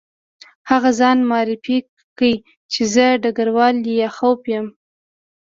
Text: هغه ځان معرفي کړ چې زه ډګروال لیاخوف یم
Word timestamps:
هغه 0.69 0.89
ځان 0.99 1.17
معرفي 1.29 1.77
کړ 2.17 2.31
چې 2.71 2.81
زه 2.93 3.05
ډګروال 3.23 3.75
لیاخوف 3.85 4.41
یم 4.53 4.67